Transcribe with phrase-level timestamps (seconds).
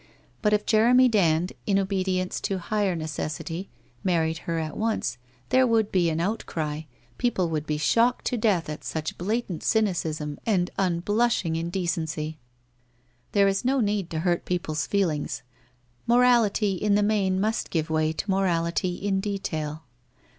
[0.41, 3.69] But if Jeremy Dand, in obedience to a higher necessity,
[4.03, 6.85] married her at once, there would be an outcry,
[7.19, 12.39] people would be shocked to death at such blatant cynicism and unblushing in decency.
[13.33, 15.43] There is no need to hurt people's feelings;
[16.07, 19.83] mo rality in the main must give way to morality in detail.